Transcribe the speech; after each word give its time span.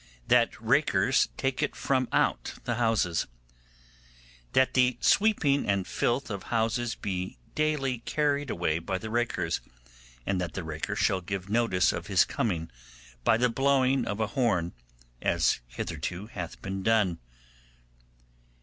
That 0.29 0.59
Rakers 0.59 1.29
take 1.37 1.61
it 1.61 1.75
from 1.75 2.07
out 2.11 2.55
the 2.63 2.73
Houses. 2.77 3.27
'That 4.53 4.73
the 4.73 4.97
sweeping 4.99 5.69
and 5.69 5.85
filth 5.85 6.31
of 6.31 6.41
houses 6.41 6.95
be 6.95 7.37
daily 7.53 7.99
carried 7.99 8.49
away 8.49 8.79
by 8.79 8.97
the 8.97 9.11
rakers, 9.11 9.61
and 10.25 10.41
that 10.41 10.55
the 10.55 10.63
raker 10.63 10.95
shall 10.95 11.21
give 11.21 11.49
notice 11.49 11.93
of 11.93 12.07
his 12.07 12.25
coming 12.25 12.71
by 13.23 13.37
the 13.37 13.47
blowing 13.47 14.05
of 14.07 14.19
a 14.19 14.25
horn, 14.33 14.73
as 15.21 15.59
hitherto 15.67 16.25
hath 16.25 16.59
been 16.63 16.81
done. 16.81 17.19